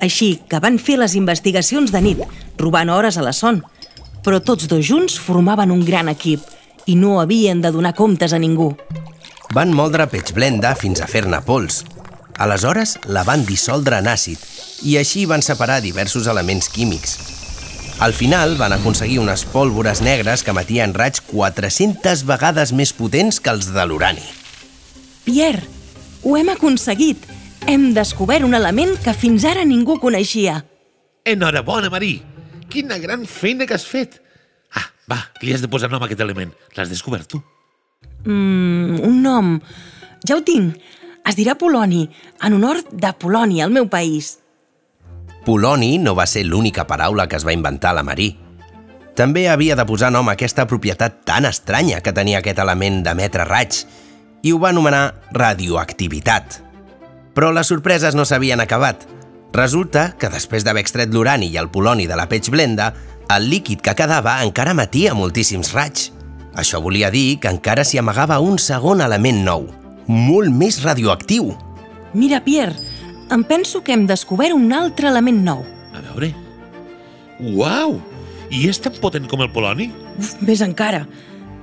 Així 0.01 0.39
que 0.49 0.61
van 0.63 0.79
fer 0.79 0.97
les 0.97 1.15
investigacions 1.17 1.91
de 1.91 2.01
nit, 2.01 2.21
robant 2.57 2.89
hores 2.89 3.17
a 3.17 3.25
la 3.25 3.33
son. 3.33 3.61
Però 4.23 4.39
tots 4.43 4.67
dos 4.67 4.85
junts 4.85 5.17
formaven 5.19 5.71
un 5.71 5.85
gran 5.85 6.09
equip 6.11 6.43
i 6.85 6.95
no 6.95 7.19
havien 7.21 7.61
de 7.61 7.71
donar 7.71 7.95
comptes 7.95 8.33
a 8.33 8.39
ningú. 8.39 8.73
Van 9.53 9.73
moldre 9.73 10.05
peix 10.11 10.33
blenda 10.35 10.75
fins 10.77 11.01
a 11.01 11.07
fer-ne 11.09 11.41
pols. 11.45 11.83
Aleshores 12.39 12.97
la 13.11 13.25
van 13.27 13.43
dissoldre 13.45 13.99
en 13.99 14.07
àcid 14.07 14.39
i 14.87 14.95
així 14.99 15.25
van 15.27 15.43
separar 15.43 15.81
diversos 15.83 16.27
elements 16.31 16.69
químics. 16.71 17.17
Al 17.99 18.13
final 18.15 18.55
van 18.55 18.71
aconseguir 18.71 19.19
unes 19.19 19.43
pólvores 19.43 19.99
negres 20.01 20.43
que 20.43 20.53
emetien 20.55 20.93
raigs 20.95 21.19
400 21.27 22.23
vegades 22.29 22.71
més 22.71 22.93
potents 22.95 23.41
que 23.43 23.51
els 23.51 23.73
de 23.75 23.85
l'urani. 23.85 24.23
Pierre, 25.25 25.65
ho 26.23 26.37
hem 26.39 26.53
aconseguit. 26.55 27.25
Hem 27.67 27.91
descobert 27.93 28.47
un 28.47 28.55
element 28.55 28.95
que 29.03 29.13
fins 29.13 29.43
ara 29.43 29.65
ningú 29.67 29.99
coneixia. 29.99 30.63
Enhorabona, 31.27 31.91
Marí! 31.91 32.28
Quina 32.69 32.99
gran 33.01 33.25
feina 33.25 33.65
que 33.65 33.73
has 33.73 33.85
fet! 33.89 34.19
Ah, 34.77 34.85
va, 35.09 35.23
li 35.41 35.53
has 35.53 35.63
de 35.65 35.69
posar 35.71 35.89
nom 35.89 36.03
a 36.03 36.07
aquest 36.09 36.21
element. 36.21 36.53
L'has 36.77 36.91
descobert 36.91 37.29
tu. 37.29 37.41
Mm, 38.25 39.01
un 39.05 39.21
nom... 39.25 39.57
Ja 40.27 40.35
ho 40.35 40.43
tinc. 40.43 40.75
Es 41.23 41.37
dirà 41.37 41.53
Poloni, 41.55 42.03
en 42.43 42.55
honor 42.57 42.81
de 42.91 43.11
Polònia, 43.15 43.63
el 43.65 43.71
meu 43.71 43.87
país. 43.87 44.33
Poloni 45.45 45.93
no 45.97 46.11
va 46.17 46.25
ser 46.27 46.43
l'única 46.45 46.85
paraula 46.87 47.27
que 47.31 47.37
es 47.39 47.45
va 47.47 47.55
inventar 47.55 47.93
la 47.95 48.03
Marí. 48.03 48.33
També 49.15 49.47
havia 49.51 49.75
de 49.75 49.85
posar 49.87 50.11
nom 50.11 50.27
a 50.29 50.35
aquesta 50.35 50.67
propietat 50.67 51.21
tan 51.27 51.47
estranya 51.47 52.01
que 52.03 52.13
tenia 52.15 52.39
aquest 52.39 52.59
element 52.59 53.01
d'emetre 53.03 53.47
raig 53.47 53.81
i 54.43 54.53
ho 54.53 54.59
va 54.59 54.73
anomenar 54.73 55.03
radioactivitat. 55.35 56.59
Però 57.35 57.51
les 57.55 57.67
sorpreses 57.71 58.15
no 58.15 58.25
s'havien 58.27 58.59
acabat. 58.63 59.07
Resulta 59.53 60.11
que 60.19 60.29
després 60.29 60.63
d'haver 60.63 60.83
extret 60.85 61.13
l'urani 61.13 61.49
i 61.49 61.57
el 61.57 61.71
poloni 61.73 62.05
de 62.07 62.17
la 62.17 62.27
peix 62.29 62.51
blenda, 62.53 62.93
el 63.33 63.49
líquid 63.49 63.81
que 63.85 63.95
quedava 63.97 64.37
encara 64.45 64.75
emetia 64.75 65.15
moltíssims 65.17 65.73
raigs. 65.73 66.11
Això 66.59 66.81
volia 66.81 67.09
dir 67.13 67.39
que 67.41 67.49
encara 67.49 67.85
s'hi 67.85 67.99
amagava 68.01 68.39
un 68.41 68.57
segon 68.61 69.01
element 69.05 69.41
nou, 69.45 69.65
molt 70.07 70.53
més 70.53 70.81
radioactiu. 70.83 71.53
Mira, 72.13 72.41
Pierre, 72.45 72.77
em 73.29 73.43
penso 73.45 73.83
que 73.85 73.93
hem 73.93 74.05
descobert 74.09 74.55
un 74.57 74.71
altre 74.73 75.09
element 75.09 75.43
nou. 75.45 75.65
A 75.93 76.01
veure... 76.09 76.33
Uau! 77.39 77.99
I 78.49 78.65
és 78.67 78.81
tan 78.81 78.95
potent 78.99 79.27
com 79.29 79.43
el 79.45 79.51
poloni? 79.53 79.91
Uf, 80.17 80.33
més 80.41 80.61
encara. 80.65 81.05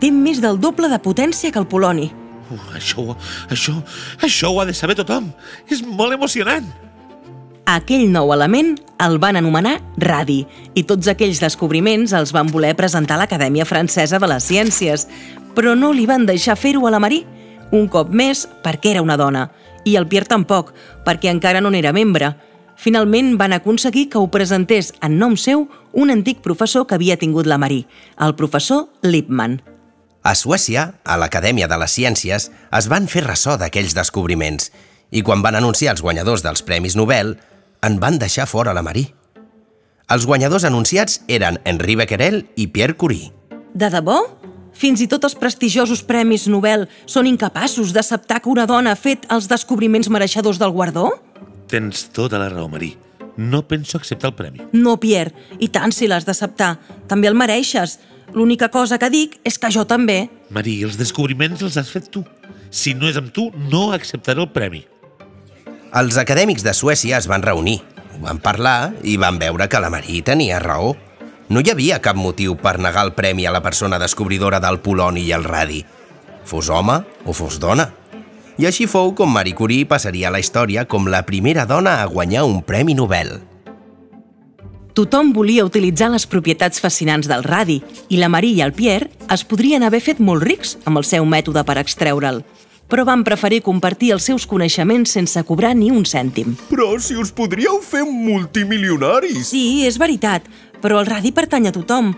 Té 0.00 0.12
més 0.14 0.38
del 0.40 0.60
doble 0.62 0.88
de 0.88 1.00
potència 1.02 1.50
que 1.52 1.60
el 1.60 1.66
poloni. 1.68 2.06
Uh, 2.46 2.60
això, 2.78 3.02
això, 3.50 3.74
això 4.22 4.52
ho 4.52 4.60
ha 4.62 4.66
de 4.68 4.74
saber 4.76 4.94
tothom. 4.98 5.32
És 5.68 5.82
molt 5.82 6.14
emocionant. 6.14 6.68
Aquell 7.66 8.12
nou 8.14 8.30
element 8.30 8.76
el 9.02 9.16
van 9.18 9.34
anomenar 9.34 9.80
radi 9.98 10.44
i 10.78 10.84
tots 10.86 11.08
aquells 11.10 11.40
descobriments 11.42 12.12
els 12.14 12.30
van 12.30 12.46
voler 12.46 12.76
presentar 12.78 13.16
a 13.16 13.24
l'Acadèmia 13.24 13.64
Francesa 13.66 14.20
de 14.22 14.28
les 14.30 14.44
Ciències, 14.46 15.08
però 15.56 15.74
no 15.74 15.90
li 15.90 16.04
van 16.06 16.28
deixar 16.28 16.54
fer-ho 16.54 16.86
a 16.86 16.92
la 16.94 17.00
Marie. 17.02 17.26
Un 17.74 17.88
cop 17.90 18.14
més, 18.14 18.44
perquè 18.62 18.92
era 18.92 19.02
una 19.02 19.16
dona, 19.18 19.48
i 19.82 19.96
el 19.98 20.06
Pierre 20.06 20.30
tampoc, 20.30 20.70
perquè 21.02 21.32
encara 21.32 21.60
no 21.60 21.72
n'era 21.74 21.90
membre. 21.90 22.36
Finalment 22.78 23.34
van 23.40 23.56
aconseguir 23.56 24.06
que 24.12 24.22
ho 24.22 24.30
presentés 24.30 24.92
en 25.02 25.18
nom 25.18 25.34
seu 25.34 25.66
un 25.90 26.14
antic 26.14 26.44
professor 26.46 26.86
que 26.86 26.94
havia 26.94 27.18
tingut 27.18 27.50
la 27.50 27.58
Marie, 27.58 27.88
el 28.22 28.36
professor 28.38 28.86
Lippmann. 29.02 29.58
A 30.22 30.36
Suècia, 30.38 31.00
a 31.02 31.18
l'Acadèmia 31.18 31.66
de 31.66 31.82
les 31.82 31.98
Ciències, 31.98 32.46
es 32.54 32.86
van 32.86 33.10
fer 33.10 33.26
ressò 33.26 33.58
d'aquells 33.58 33.98
descobriments 33.98 34.70
i 35.10 35.22
quan 35.26 35.42
van 35.42 35.58
anunciar 35.58 35.96
els 35.96 36.02
guanyadors 36.02 36.42
dels 36.46 36.62
Premis 36.66 36.94
Nobel, 36.98 37.36
en 37.86 38.00
van 38.02 38.18
deixar 38.18 38.48
fora 38.50 38.74
la 38.74 38.82
Marie. 38.82 39.12
Els 40.10 40.26
guanyadors 40.26 40.66
anunciats 40.66 41.20
eren 41.26 41.60
Henri 41.64 41.96
Becquerel 41.98 42.44
i 42.54 42.68
Pierre 42.70 42.96
Curie. 42.98 43.32
De 43.74 43.88
debò? 43.90 44.20
Fins 44.76 45.00
i 45.00 45.06
tot 45.08 45.24
els 45.24 45.34
prestigiosos 45.38 46.02
Premis 46.04 46.44
Nobel 46.52 46.84
són 47.08 47.26
incapaços 47.30 47.94
d'acceptar 47.96 48.42
que 48.42 48.52
una 48.52 48.66
dona 48.68 48.92
ha 48.92 48.98
fet 48.98 49.24
els 49.32 49.48
descobriments 49.48 50.10
mereixedors 50.12 50.60
del 50.60 50.74
guardó? 50.74 51.08
Tens 51.70 52.06
tota 52.14 52.38
la 52.38 52.50
raó, 52.52 52.68
Marí. 52.68 52.92
No 53.36 53.62
penso 53.68 53.98
acceptar 53.98 54.30
el 54.30 54.36
premi. 54.36 54.60
No, 54.72 54.96
Pierre, 55.00 55.34
i 55.58 55.68
tant 55.72 55.92
si 55.92 56.08
l'has 56.08 56.26
d'acceptar. 56.28 56.76
També 57.08 57.28
el 57.28 57.36
mereixes. 57.36 57.98
L'única 58.34 58.68
cosa 58.72 58.98
que 58.98 59.10
dic 59.12 59.38
és 59.44 59.58
que 59.58 59.70
jo 59.72 59.86
també. 59.88 60.26
Marí, 60.50 60.82
els 60.84 60.98
descobriments 61.00 61.62
els 61.62 61.76
has 61.80 61.90
fet 61.92 62.10
tu. 62.12 62.24
Si 62.70 62.94
no 62.94 63.08
és 63.08 63.16
amb 63.16 63.32
tu, 63.32 63.50
no 63.70 63.90
acceptaré 63.96 64.42
el 64.44 64.52
premi. 64.52 64.84
Els 65.94 66.16
acadèmics 66.18 66.64
de 66.66 66.72
Suècia 66.74 67.18
es 67.20 67.28
van 67.30 67.44
reunir, 67.44 67.78
ho 68.16 68.24
van 68.24 68.40
parlar 68.42 68.92
i 69.06 69.16
van 69.20 69.38
veure 69.38 69.68
que 69.70 69.80
la 69.80 69.90
Marie 69.92 70.24
tenia 70.26 70.58
raó. 70.58 70.96
No 71.48 71.62
hi 71.62 71.70
havia 71.70 72.00
cap 72.02 72.18
motiu 72.18 72.56
per 72.58 72.78
negar 72.82 73.04
el 73.06 73.14
premi 73.14 73.46
a 73.46 73.52
la 73.54 73.62
persona 73.62 74.00
descobridora 74.02 74.58
del 74.60 74.80
poloni 74.82 75.22
i 75.28 75.32
el 75.32 75.46
radi, 75.46 75.84
fos 76.44 76.70
home 76.70 76.98
o 77.24 77.32
fos 77.32 77.60
dona. 77.62 77.92
I 78.58 78.66
així 78.66 78.88
fou 78.90 79.12
com 79.14 79.30
Marie 79.30 79.54
Curie 79.54 79.86
passaria 79.86 80.26
a 80.28 80.34
la 80.34 80.40
història 80.42 80.86
com 80.90 81.06
la 81.12 81.22
primera 81.28 81.66
dona 81.70 82.00
a 82.02 82.08
guanyar 82.10 82.46
un 82.48 82.62
Premi 82.64 82.96
Nobel. 82.96 83.36
Tothom 84.96 85.34
volia 85.36 85.66
utilitzar 85.68 86.08
les 86.08 86.24
propietats 86.24 86.80
fascinants 86.80 87.28
del 87.28 87.44
radi 87.44 87.82
i 88.08 88.16
la 88.16 88.30
Marie 88.32 88.56
i 88.56 88.62
el 88.64 88.72
Pierre 88.72 89.10
es 89.30 89.44
podrien 89.44 89.84
haver 89.84 90.00
fet 90.00 90.22
molt 90.24 90.42
rics 90.42 90.78
amb 90.88 90.96
el 90.96 91.04
seu 91.04 91.26
mètode 91.28 91.62
per 91.68 91.76
extreure'l, 91.82 92.40
però 92.90 93.04
van 93.06 93.24
preferir 93.26 93.62
compartir 93.66 94.12
els 94.14 94.26
seus 94.28 94.46
coneixements 94.46 95.16
sense 95.18 95.42
cobrar 95.48 95.74
ni 95.74 95.90
un 95.90 96.04
cèntim. 96.06 96.54
Però 96.70 96.94
si 97.02 97.16
us 97.18 97.32
podríeu 97.34 97.80
fer 97.82 98.04
multimilionaris! 98.06 99.50
Sí, 99.50 99.84
és 99.86 99.98
veritat, 99.98 100.46
però 100.82 101.00
el 101.02 101.10
radi 101.10 101.34
pertany 101.34 101.68
a 101.68 101.74
tothom. 101.74 102.14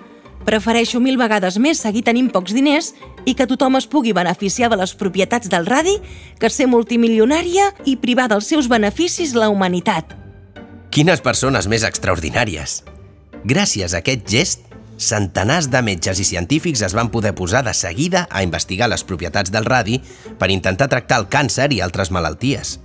Prefereixo 0.49 1.01
mil 1.03 1.19
vegades 1.21 1.59
més 1.61 1.81
seguir 1.83 2.05
tenint 2.07 2.31
pocs 2.33 2.55
diners 2.57 2.93
i 3.29 3.35
que 3.37 3.49
tothom 3.49 3.77
es 3.77 3.89
pugui 3.91 4.15
beneficiar 4.17 4.71
de 4.73 4.79
les 4.81 4.95
propietats 4.97 5.51
del 5.53 5.67
radi 5.69 5.99
que 6.41 6.49
ser 6.53 6.69
multimilionària 6.71 7.73
i 7.85 7.99
privar 8.01 8.29
dels 8.33 8.49
seus 8.49 8.69
beneficis 8.71 9.35
la 9.37 9.51
humanitat. 9.53 10.15
Quines 10.95 11.21
persones 11.21 11.69
més 11.69 11.85
extraordinàries! 11.85 12.83
Gràcies 13.49 13.93
a 13.95 14.01
aquest 14.01 14.25
gest, 14.29 14.68
centenars 14.99 15.71
de 15.71 15.81
metges 15.83 16.19
i 16.21 16.27
científics 16.27 16.83
es 16.83 16.95
van 16.95 17.09
poder 17.15 17.35
posar 17.35 17.63
de 17.65 17.73
seguida 17.75 18.27
a 18.31 18.43
investigar 18.43 18.91
les 18.91 19.05
propietats 19.07 19.53
del 19.55 19.65
radi 19.65 20.01
per 20.39 20.51
intentar 20.51 20.91
tractar 20.91 21.23
el 21.23 21.29
càncer 21.31 21.71
i 21.73 21.81
altres 21.81 22.11
malalties. 22.11 22.79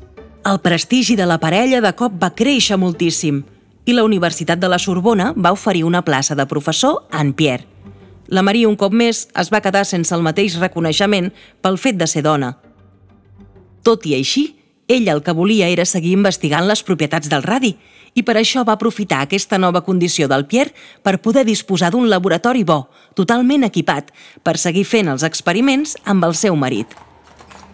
El 0.46 0.60
prestigi 0.62 1.16
de 1.16 1.26
la 1.26 1.40
parella 1.40 1.82
de 1.82 1.94
cop 1.98 2.16
va 2.22 2.34
créixer 2.36 2.78
moltíssim 2.78 3.44
i 3.86 3.94
la 3.94 4.04
Universitat 4.04 4.60
de 4.60 4.70
la 4.70 4.80
Sorbona 4.80 5.34
va 5.36 5.52
oferir 5.52 5.84
una 5.84 6.04
plaça 6.06 6.36
de 6.36 6.46
professor 6.46 7.04
a 7.12 7.22
en 7.22 7.34
Pierre. 7.34 7.68
La 8.28 8.42
Maria, 8.42 8.70
un 8.70 8.78
cop 8.80 8.94
més, 8.94 9.28
es 9.36 9.50
va 9.52 9.62
quedar 9.62 9.84
sense 9.86 10.14
el 10.16 10.24
mateix 10.24 10.56
reconeixement 10.60 11.32
pel 11.62 11.78
fet 11.78 11.98
de 12.00 12.08
ser 12.08 12.24
dona. 12.24 12.54
Tot 13.84 14.06
i 14.08 14.16
així, 14.16 14.56
ella 14.88 15.12
el 15.14 15.24
que 15.24 15.36
volia 15.36 15.68
era 15.68 15.86
seguir 15.86 16.14
investigant 16.16 16.68
les 16.68 16.84
propietats 16.84 17.30
del 17.32 17.44
radi 17.44 17.76
i 18.14 18.24
per 18.24 18.36
això 18.38 18.64
va 18.66 18.76
aprofitar 18.78 19.22
aquesta 19.24 19.58
nova 19.58 19.82
condició 19.82 20.28
del 20.28 20.46
Pierre 20.46 20.74
per 21.02 21.20
poder 21.22 21.46
disposar 21.46 21.92
d'un 21.92 22.10
laboratori 22.10 22.64
bo, 22.64 22.88
totalment 23.14 23.66
equipat, 23.66 24.12
per 24.44 24.58
seguir 24.58 24.86
fent 24.86 25.10
els 25.14 25.26
experiments 25.26 25.98
amb 26.06 26.26
el 26.26 26.36
seu 26.38 26.56
marit. 26.56 26.94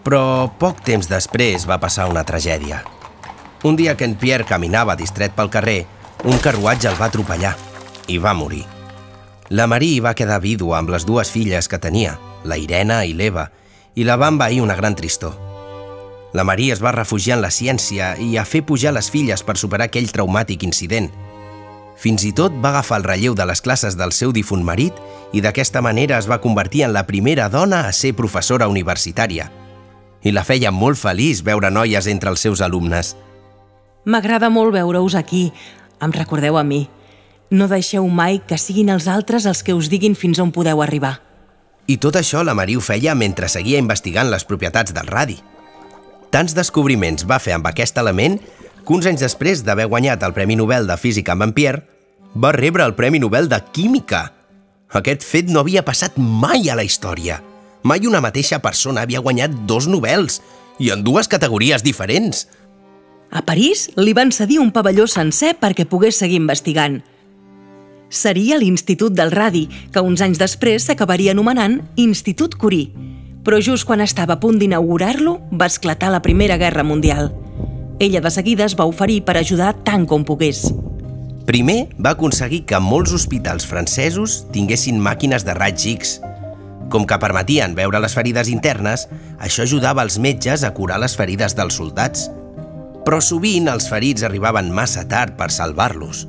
Però 0.03 0.49
poc 0.59 0.83
temps 0.87 1.09
després 1.11 1.67
va 1.67 1.79
passar 1.79 2.07
una 2.09 2.23
tragèdia. 2.23 2.83
Un 3.63 3.75
dia 3.75 3.97
que 3.99 4.07
en 4.07 4.15
Pierre 4.15 4.47
caminava 4.47 4.95
distret 4.95 5.35
pel 5.35 5.51
carrer, 5.51 5.83
un 6.23 6.39
carruatge 6.39 6.87
el 6.87 6.99
va 6.99 7.09
atropellar 7.11 7.55
i 8.07 8.17
va 8.17 8.33
morir. 8.33 8.63
La 9.49 9.67
Marie 9.67 9.99
va 10.01 10.13
quedar 10.13 10.39
vídua 10.43 10.77
amb 10.77 10.91
les 10.93 11.05
dues 11.09 11.31
filles 11.33 11.67
que 11.67 11.81
tenia, 11.81 12.19
la 12.45 12.57
Irena 12.57 13.01
i 13.03 13.15
l'Eva, 13.17 13.49
i 13.95 14.05
la 14.05 14.15
va 14.15 14.29
envair 14.29 14.61
una 14.61 14.77
gran 14.77 14.95
tristor. 14.95 15.48
La 16.33 16.43
Maria 16.45 16.73
es 16.73 16.81
va 16.83 16.93
refugiar 16.93 17.37
en 17.37 17.41
la 17.41 17.49
ciència 17.49 18.13
i 18.21 18.35
a 18.37 18.45
fer 18.45 18.61
pujar 18.65 18.93
les 18.93 19.09
filles 19.09 19.41
per 19.43 19.57
superar 19.57 19.89
aquell 19.89 20.11
traumàtic 20.13 20.63
incident. 20.67 21.09
Fins 21.99 22.23
i 22.23 22.31
tot 22.31 22.53
va 22.63 22.69
agafar 22.69 22.99
el 23.01 23.07
relleu 23.07 23.33
de 23.35 23.45
les 23.49 23.61
classes 23.61 23.97
del 23.99 24.13
seu 24.15 24.31
difunt 24.31 24.61
marit 24.63 24.95
i 25.33 25.41
d'aquesta 25.41 25.81
manera 25.81 26.19
es 26.21 26.29
va 26.29 26.39
convertir 26.39 26.85
en 26.85 26.93
la 26.93 27.03
primera 27.07 27.49
dona 27.49 27.81
a 27.87 27.91
ser 27.91 28.13
professora 28.15 28.69
universitària. 28.71 29.49
I 30.23 30.31
la 30.31 30.45
feia 30.45 30.71
molt 30.71 30.99
feliç 30.99 31.41
veure 31.43 31.71
noies 31.71 32.07
entre 32.07 32.29
els 32.29 32.39
seus 32.45 32.61
alumnes. 32.61 33.15
M'agrada 34.05 34.49
molt 34.49 34.73
veure-us 34.73 35.15
aquí. 35.15 35.49
Em 35.99 36.13
recordeu 36.15 36.57
a 36.57 36.63
mi. 36.63 36.87
No 37.49 37.67
deixeu 37.67 38.07
mai 38.07 38.39
que 38.45 38.57
siguin 38.61 38.93
els 38.93 39.07
altres 39.07 39.45
els 39.49 39.63
que 39.63 39.73
us 39.73 39.89
diguin 39.89 40.15
fins 40.15 40.39
on 40.39 40.53
podeu 40.55 40.83
arribar. 40.85 41.17
I 41.89 41.97
tot 41.97 42.15
això 42.15 42.45
la 42.45 42.53
Maria 42.53 42.77
ho 42.77 42.85
feia 42.85 43.15
mentre 43.15 43.49
seguia 43.49 43.79
investigant 43.81 44.29
les 44.29 44.45
propietats 44.45 44.93
del 44.93 45.09
radi. 45.09 45.39
Tants 46.29 46.53
descobriments 46.53 47.25
va 47.25 47.39
fer 47.41 47.55
amb 47.57 47.67
aquest 47.69 47.97
element 47.97 48.37
que 48.85 48.93
uns 48.93 49.07
anys 49.09 49.23
després 49.25 49.63
d'haver 49.65 49.87
guanyat 49.89 50.21
el 50.25 50.35
Premi 50.35 50.57
Nobel 50.59 50.85
de 50.89 50.97
Física 50.97 51.33
amb 51.33 51.47
en 51.47 51.53
Pierre, 51.57 51.83
va 52.35 52.53
rebre 52.53 52.85
el 52.85 52.95
Premi 52.97 53.19
Nobel 53.19 53.49
de 53.49 53.57
Química. 53.73 54.27
Aquest 54.93 55.25
fet 55.25 55.49
no 55.49 55.63
havia 55.63 55.85
passat 55.85 56.17
mai 56.17 56.69
a 56.69 56.77
la 56.77 56.85
història. 56.85 57.41
Mai 57.81 58.05
una 58.05 58.21
mateixa 58.21 58.59
persona 58.61 59.05
havia 59.05 59.21
guanyat 59.25 59.53
dos 59.69 59.87
Nobels, 59.87 60.39
i 60.79 60.89
en 60.93 61.03
dues 61.03 61.27
categories 61.27 61.83
diferents. 61.83 62.47
A 63.29 63.43
París 63.45 63.89
li 63.97 64.13
van 64.17 64.31
cedir 64.33 64.57
un 64.61 64.71
pavelló 64.73 65.05
sencer 65.07 65.53
perquè 65.59 65.85
pogués 65.85 66.17
seguir 66.17 66.39
investigant. 66.39 67.01
Seria 68.09 68.57
l'Institut 68.57 69.13
del 69.13 69.29
Radi, 69.29 69.67
que 69.93 70.01
uns 70.01 70.21
anys 70.25 70.39
després 70.41 70.87
s'acabaria 70.87 71.35
anomenant 71.35 71.81
Institut 71.95 72.57
Curie. 72.57 73.18
Però 73.43 73.59
just 73.63 73.87
quan 73.87 74.03
estava 74.03 74.35
a 74.35 74.39
punt 74.39 74.59
d'inaugurar-lo, 74.59 75.39
va 75.51 75.69
esclatar 75.71 76.11
la 76.11 76.21
Primera 76.21 76.57
Guerra 76.57 76.83
Mundial. 76.83 77.31
Ella 77.99 78.21
de 78.21 78.31
seguida 78.31 78.65
es 78.65 78.75
va 78.79 78.87
oferir 78.87 79.23
per 79.27 79.37
ajudar 79.37 79.73
tant 79.83 80.05
com 80.07 80.25
pogués. 80.27 80.67
Primer, 81.49 81.89
va 81.97 82.13
aconseguir 82.13 82.65
que 82.69 82.79
molts 82.79 83.13
hospitals 83.15 83.65
francesos 83.65 84.43
tinguessin 84.53 84.99
màquines 85.01 85.45
de 85.47 85.55
raig 85.57 85.81
X. 85.95 86.19
Com 86.93 87.05
que 87.09 87.17
permetien 87.21 87.75
veure 87.77 88.01
les 88.01 88.13
ferides 88.13 88.51
internes, 88.51 89.07
això 89.39 89.65
ajudava 89.65 90.03
els 90.05 90.19
metges 90.21 90.63
a 90.63 90.73
curar 90.73 90.99
les 91.01 91.15
ferides 91.17 91.55
dels 91.57 91.79
soldats. 91.79 92.27
Però 93.05 93.21
sovint 93.23 93.69
els 93.71 93.87
ferits 93.89 94.25
arribaven 94.27 94.69
massa 94.69 95.05
tard 95.09 95.37
per 95.39 95.49
salvar-los. 95.49 96.27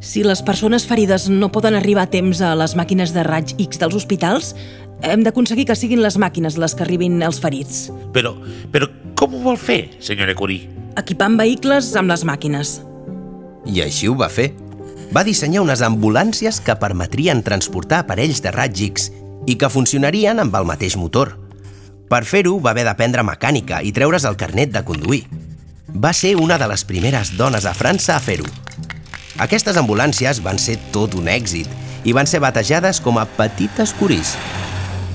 Si 0.00 0.22
les 0.22 0.44
persones 0.46 0.84
ferides 0.86 1.26
no 1.28 1.50
poden 1.50 1.74
arribar 1.74 2.04
a 2.06 2.10
temps 2.12 2.40
a 2.44 2.52
les 2.54 2.76
màquines 2.78 3.10
de 3.16 3.24
raig 3.26 3.56
X 3.58 3.80
dels 3.80 3.96
hospitals, 3.98 4.52
hem 5.02 5.22
d'aconseguir 5.26 5.66
que 5.68 5.76
siguin 5.78 6.02
les 6.02 6.18
màquines 6.18 6.58
les 6.58 6.74
que 6.74 6.84
arribin 6.84 7.22
als 7.22 7.40
ferits. 7.42 7.88
Però, 8.14 8.34
però 8.72 8.88
com 9.18 9.34
ho 9.34 9.42
vol 9.44 9.58
fer, 9.60 9.88
senyora 10.00 10.34
Curie? 10.38 10.68
Equipant 10.98 11.36
vehicles 11.38 11.92
amb 11.98 12.10
les 12.10 12.24
màquines. 12.26 12.78
I 13.68 13.82
així 13.84 14.08
ho 14.08 14.16
va 14.18 14.30
fer. 14.32 14.52
Va 15.14 15.24
dissenyar 15.24 15.62
unes 15.64 15.82
ambulàncies 15.84 16.60
que 16.60 16.76
permetrien 16.76 17.42
transportar 17.42 18.02
aparells 18.04 18.42
de 18.44 18.52
X 18.52 19.10
i 19.46 19.56
que 19.56 19.70
funcionarien 19.70 20.40
amb 20.40 20.54
el 20.54 20.66
mateix 20.68 20.96
motor. 20.96 21.38
Per 22.08 22.24
fer-ho 22.24 22.58
va 22.60 22.70
haver 22.70 22.84
d'aprendre 22.84 23.22
mecànica 23.22 23.82
i 23.82 23.92
treure's 23.92 24.24
el 24.24 24.36
carnet 24.36 24.72
de 24.72 24.84
conduir. 24.84 25.24
Va 25.88 26.12
ser 26.12 26.36
una 26.36 26.58
de 26.58 26.68
les 26.68 26.84
primeres 26.84 27.36
dones 27.36 27.64
a 27.64 27.74
França 27.74 28.16
a 28.16 28.20
fer-ho. 28.20 28.46
Aquestes 29.38 29.76
ambulàncies 29.76 30.42
van 30.42 30.58
ser 30.58 30.78
tot 30.92 31.14
un 31.14 31.28
èxit 31.28 31.68
i 32.04 32.12
van 32.12 32.26
ser 32.26 32.40
batejades 32.40 33.00
com 33.00 33.18
a 33.18 33.26
petites 33.38 33.94
curis. 33.94 34.36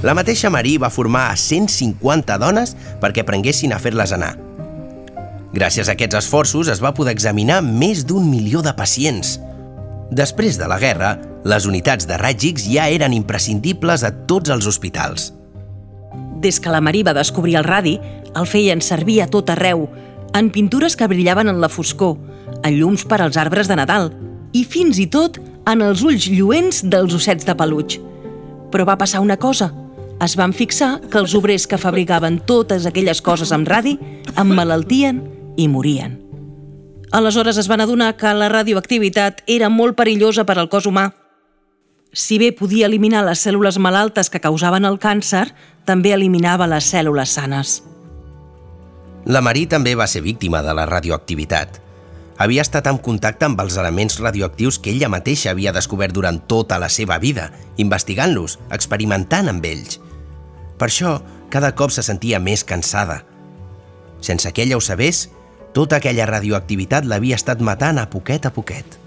La 0.03 0.12
mateixa 0.12 0.50
Marie 0.51 0.81
va 0.83 0.91
formar 0.91 1.29
a 1.31 1.36
150 1.39 2.36
dones 2.41 2.74
perquè 3.00 3.24
aprenguessin 3.24 3.72
a 3.72 3.79
fer-les 3.79 4.12
anar. 4.12 4.33
Gràcies 5.53 5.88
a 5.88 5.93
aquests 5.95 6.17
esforços 6.19 6.67
es 6.74 6.81
va 6.83 6.91
poder 6.98 7.13
examinar 7.15 7.62
més 7.63 8.01
d'un 8.10 8.25
milió 8.27 8.62
de 8.65 8.74
pacients. 8.75 9.38
Després 10.12 10.57
de 10.60 10.67
la 10.67 10.79
guerra, 10.81 11.13
les 11.45 11.67
unitats 11.69 12.07
de 12.10 12.17
X 12.19 12.65
ja 12.67 12.89
eren 12.89 13.13
imprescindibles 13.13 14.03
a 14.03 14.12
tots 14.27 14.50
els 14.50 14.67
hospitals. 14.67 15.31
Des 16.41 16.60
que 16.60 16.69
la 16.69 16.81
Marí 16.81 17.03
va 17.03 17.13
descobrir 17.13 17.55
el 17.55 17.63
radi, 17.63 18.00
el 18.36 18.45
feien 18.45 18.81
servir 18.81 19.22
a 19.22 19.27
tot 19.27 19.50
arreu, 19.50 19.88
en 20.33 20.50
pintures 20.50 20.98
que 20.98 21.07
brillaven 21.07 21.48
en 21.48 21.62
la 21.62 21.69
foscor, 21.69 22.17
en 22.63 22.74
llums 22.75 23.05
per 23.05 23.22
als 23.22 23.38
arbres 23.38 23.69
de 23.69 23.77
Nadal 23.77 24.12
i 24.51 24.65
fins 24.65 25.00
i 25.00 25.07
tot 25.07 25.39
en 25.69 25.81
els 25.81 26.03
ulls 26.03 26.27
lluents 26.27 26.83
dels 26.83 27.13
ossets 27.13 27.45
de 27.45 27.55
peluig. 27.55 28.01
Però 28.72 28.83
va 28.86 28.98
passar 28.98 29.22
una 29.22 29.38
cosa. 29.38 29.83
Es 30.22 30.36
van 30.38 30.53
fixar 30.53 31.00
que 31.10 31.17
els 31.22 31.34
obrers 31.36 31.65
que 31.67 31.79
fabricaven 31.82 32.41
totes 32.46 32.86
aquelles 32.86 33.22
coses 33.22 33.51
amb 33.55 33.67
radi 33.67 33.98
emmalaltien 34.38 35.24
i 35.58 35.67
morien. 35.67 36.20
Aleshores 37.13 37.60
es 37.62 37.67
van 37.70 37.82
adonar 37.82 38.15
que 38.17 38.32
la 38.34 38.50
radioactivitat 38.50 39.43
era 39.46 39.70
molt 39.70 39.98
perillosa 39.98 40.48
per 40.50 40.58
al 40.58 40.70
cos 40.70 40.88
humà. 40.89 41.12
Si 42.13 42.39
bé 42.41 42.51
podia 42.53 42.88
eliminar 42.89 43.24
les 43.25 43.41
cèl·lules 43.46 43.77
malaltes 43.77 44.29
que 44.29 44.41
causaven 44.41 44.86
el 44.86 44.98
càncer, 45.01 45.48
també 45.86 46.13
eliminava 46.13 46.70
les 46.70 46.89
cèl·lules 46.93 47.34
sanes. 47.38 47.82
La 49.25 49.41
Marie 49.41 49.70
també 49.70 49.93
va 49.96 50.08
ser 50.10 50.22
víctima 50.22 50.62
de 50.65 50.74
la 50.74 50.86
radioactivitat. 50.89 51.79
Havia 52.38 52.63
estat 52.66 52.88
en 52.90 52.98
contacte 52.98 53.46
amb 53.46 53.60
els 53.62 53.75
elements 53.78 54.18
radioactius 54.20 54.80
que 54.82 54.92
ella 54.92 55.12
mateixa 55.12 55.52
havia 55.52 55.74
descobert 55.75 56.16
durant 56.16 56.40
tota 56.50 56.80
la 56.82 56.90
seva 56.90 57.20
vida, 57.22 57.52
investigant-los, 57.78 58.58
experimentant 58.74 59.52
amb 59.52 59.66
ells. 59.70 60.00
Per 60.80 60.90
això, 60.90 61.20
cada 61.54 61.74
cop 61.78 61.94
se 61.94 62.02
sentia 62.02 62.40
més 62.42 62.63
cansada. 62.66 63.22
Sense 64.22 64.50
que 64.52 64.63
ella 64.63 64.80
ho 64.80 64.82
sabés, 64.82 65.28
tota 65.74 66.00
aquella 66.00 66.25
radioactivitat 66.30 67.06
l'havia 67.06 67.38
estat 67.38 67.62
matant 67.62 68.02
a 68.02 68.08
poquet 68.10 68.48
a 68.50 68.54
poquet. 68.54 68.98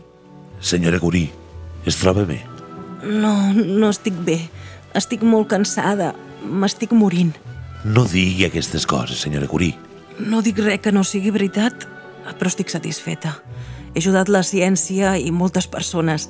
Senyora 0.60 1.00
Curí, 1.02 1.26
es 1.86 1.98
troba 1.98 2.24
bé? 2.28 2.40
No, 3.02 3.52
no 3.52 3.90
estic 3.90 4.14
bé. 4.26 4.38
Estic 4.96 5.22
molt 5.22 5.50
cansada. 5.50 6.14
M'estic 6.46 6.94
morint. 6.94 7.34
No 7.84 8.06
digui 8.08 8.46
aquestes 8.46 8.86
coses, 8.86 9.20
senyora 9.22 9.46
Curí. 9.50 9.74
No 10.18 10.40
dic 10.42 10.58
res 10.62 10.80
que 10.82 10.94
no 10.94 11.04
sigui 11.04 11.30
veritat, 11.34 11.86
però 12.34 12.50
estic 12.50 12.72
satisfeta. 12.72 13.36
He 13.94 14.02
ajudat 14.02 14.28
la 14.28 14.42
ciència 14.42 15.14
i 15.16 15.30
moltes 15.30 15.68
persones. 15.70 16.28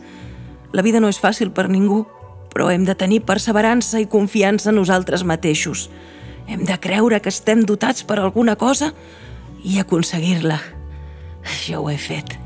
La 0.72 0.84
vida 0.84 1.00
no 1.00 1.08
és 1.08 1.20
fàcil 1.22 1.50
per 1.56 1.68
ningú, 1.72 2.04
però 2.52 2.70
hem 2.72 2.84
de 2.84 2.94
tenir 2.94 3.24
perseverança 3.24 4.00
i 4.00 4.08
confiança 4.08 4.70
en 4.70 4.78
nosaltres 4.80 5.24
mateixos. 5.24 5.88
Hem 6.46 6.64
de 6.68 6.78
creure 6.78 7.20
que 7.20 7.32
estem 7.32 7.64
dotats 7.66 8.04
per 8.06 8.20
alguna 8.20 8.56
cosa 8.56 8.92
i 9.64 9.80
aconseguir-la. 9.80 10.60
Jo 11.66 11.82
ho 11.82 11.90
he 11.90 11.98
fet. 11.98 12.36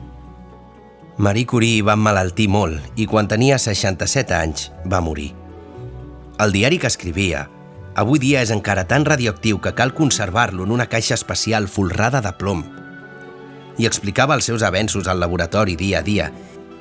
Marie 1.21 1.45
Curie 1.45 1.85
va 1.85 1.99
emmalaltir 1.99 2.49
molt 2.49 2.97
i 2.97 3.05
quan 3.07 3.29
tenia 3.29 3.59
67 3.61 4.35
anys 4.35 4.71
va 4.89 5.03
morir. 5.05 5.35
El 6.41 6.55
diari 6.57 6.79
que 6.81 6.89
escrivia 6.89 7.49
avui 8.01 8.21
dia 8.23 8.41
és 8.41 8.53
encara 8.55 8.87
tan 8.89 9.05
radioactiu 9.05 9.59
que 9.61 9.75
cal 9.77 9.93
conservar-lo 9.93 10.65
en 10.65 10.71
una 10.73 10.87
caixa 10.89 11.15
especial 11.19 11.69
folrada 11.69 12.23
de 12.25 12.33
plom. 12.41 12.65
I 13.79 13.87
explicava 13.87 14.35
els 14.35 14.49
seus 14.51 14.65
avenços 14.67 15.09
al 15.09 15.21
laboratori 15.21 15.77
dia 15.77 16.01
a 16.01 16.07
dia 16.07 16.31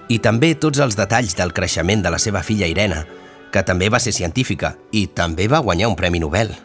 i 0.10 0.18
també 0.20 0.56
tots 0.56 0.82
els 0.82 0.98
detalls 0.98 1.36
del 1.38 1.54
creixement 1.54 2.02
de 2.02 2.10
la 2.10 2.20
seva 2.20 2.42
filla 2.42 2.68
Irene, 2.68 3.04
que 3.54 3.64
també 3.64 3.90
va 3.90 4.02
ser 4.02 4.14
científica 4.16 4.76
i 4.92 5.06
també 5.08 5.48
va 5.48 5.62
guanyar 5.62 5.90
un 5.92 5.96
Premi 5.96 6.20
Nobel. 6.20 6.56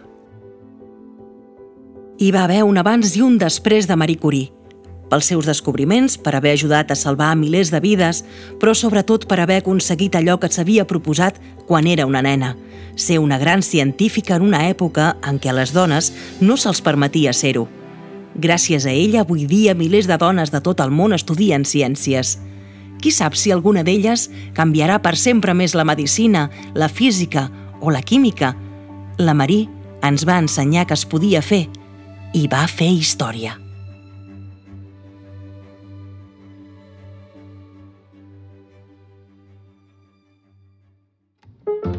Hi 2.19 2.31
va 2.33 2.45
haver 2.45 2.63
un 2.65 2.79
abans 2.79 3.17
i 3.19 3.25
un 3.27 3.37
després 3.39 3.89
de 3.91 3.97
Marie 4.01 4.21
Curie 4.21 4.53
pels 5.15 5.29
seus 5.31 5.47
descobriments, 5.47 6.17
per 6.19 6.35
haver 6.35 6.55
ajudat 6.57 6.91
a 6.91 6.97
salvar 6.99 7.35
milers 7.39 7.71
de 7.71 7.79
vides, 7.79 8.25
però 8.59 8.75
sobretot 8.75 9.29
per 9.31 9.39
haver 9.41 9.61
aconseguit 9.63 10.17
allò 10.19 10.41
que 10.41 10.51
s'havia 10.51 10.89
proposat 10.91 11.39
quan 11.69 11.87
era 11.87 12.07
una 12.07 12.23
nena, 12.23 12.57
ser 12.97 13.21
una 13.23 13.39
gran 13.39 13.63
científica 13.63 14.35
en 14.35 14.43
una 14.43 14.65
època 14.69 15.15
en 15.23 15.39
què 15.39 15.53
a 15.53 15.57
les 15.61 15.71
dones 15.77 16.13
no 16.41 16.57
se'ls 16.57 16.83
permetia 16.83 17.33
ser-ho. 17.33 17.69
Gràcies 18.35 18.87
a 18.87 18.91
ella, 18.91 19.23
avui 19.23 19.47
dia 19.47 19.75
milers 19.79 20.09
de 20.11 20.19
dones 20.19 20.51
de 20.51 20.61
tot 20.61 20.81
el 20.83 20.91
món 20.91 21.15
estudien 21.15 21.63
ciències. 21.65 22.39
Qui 22.99 23.13
sap 23.15 23.37
si 23.39 23.53
alguna 23.55 23.85
d'elles 23.87 24.29
canviarà 24.57 24.99
per 25.03 25.15
sempre 25.17 25.55
més 25.55 25.75
la 25.75 25.85
medicina, 25.87 26.49
la 26.75 26.89
física 26.89 27.49
o 27.81 27.93
la 27.95 28.03
química? 28.03 28.55
La 29.19 29.35
Marí 29.35 29.69
ens 30.03 30.27
va 30.27 30.41
ensenyar 30.43 30.87
que 30.89 30.99
es 30.99 31.05
podia 31.07 31.43
fer 31.43 31.67
i 32.35 32.49
va 32.51 32.67
fer 32.67 32.91
història. 32.91 33.61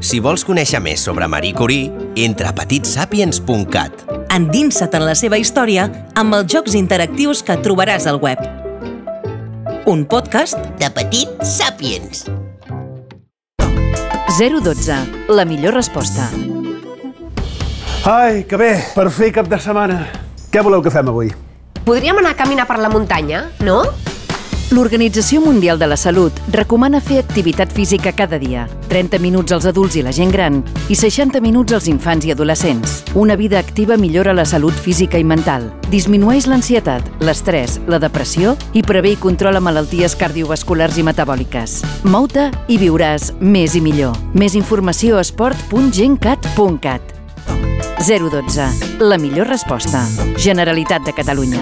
Si 0.06 0.20
vols 0.20 0.44
conèixer 0.46 0.84
més 0.84 1.02
sobre 1.02 1.26
Marie 1.32 1.56
Curie, 1.56 1.90
entra 2.20 2.52
a 2.52 2.58
petitsapiens.cat. 2.58 4.15
Endinsa't 4.36 4.92
en 4.98 5.06
la 5.08 5.14
seva 5.16 5.38
història 5.40 5.86
amb 6.20 6.36
els 6.36 6.50
jocs 6.52 6.74
interactius 6.76 7.40
que 7.46 7.56
trobaràs 7.64 8.04
al 8.12 8.18
web. 8.20 8.42
Un 9.88 10.02
podcast 10.12 10.60
De 10.82 10.90
petit 10.92 11.32
Sapiens. 11.48 12.26
012. 14.36 14.98
La 15.32 15.46
millor 15.48 15.78
resposta. 15.80 16.28
Ai, 18.12 18.44
que 18.44 18.60
bé, 18.60 18.74
per 18.92 19.08
fer 19.08 19.32
cap 19.38 19.48
de 19.48 19.62
setmana. 19.62 20.02
Què 20.52 20.64
voleu 20.66 20.84
que 20.84 20.92
fem 20.92 21.08
avui? 21.14 21.32
Podríem 21.86 22.20
anar 22.20 22.36
a 22.36 22.40
caminar 22.44 22.68
per 22.68 22.82
la 22.84 22.92
muntanya, 22.92 23.46
no? 23.64 23.86
L'Organització 24.72 25.42
Mundial 25.42 25.78
de 25.78 25.86
la 25.86 25.96
Salut 25.96 26.34
recomana 26.50 26.98
fer 26.98 27.20
activitat 27.22 27.70
física 27.70 28.10
cada 28.18 28.40
dia, 28.42 28.64
30 28.90 29.20
minuts 29.22 29.54
als 29.54 29.68
adults 29.70 29.94
i 30.00 30.02
la 30.02 30.10
gent 30.16 30.32
gran 30.34 30.64
i 30.90 30.98
60 30.98 31.38
minuts 31.42 31.76
als 31.78 31.86
infants 31.88 32.26
i 32.26 32.34
adolescents. 32.34 33.04
Una 33.14 33.36
vida 33.38 33.60
activa 33.60 33.96
millora 33.96 34.34
la 34.34 34.46
salut 34.46 34.74
física 34.74 35.22
i 35.22 35.24
mental, 35.24 35.70
disminueix 35.94 36.48
l'ansietat, 36.50 37.06
l'estrès, 37.22 37.78
la 37.86 38.02
depressió 38.02 38.56
i 38.74 38.82
prevé 38.82 39.14
i 39.14 39.22
controla 39.22 39.62
malalties 39.62 40.18
cardiovasculars 40.18 40.98
i 40.98 41.06
metabòliques. 41.06 41.84
Mou-te 42.10 42.50
i 42.68 42.82
viuràs 42.82 43.36
més 43.40 43.78
i 43.78 43.86
millor. 43.86 44.18
Més 44.34 44.58
informació 44.58 45.20
a 45.20 45.22
esport.gencat.cat 45.22 47.14
012. 48.02 48.70
La 49.06 49.18
millor 49.22 49.48
resposta. 49.48 50.02
Generalitat 50.42 51.06
de 51.06 51.14
Catalunya. 51.14 51.62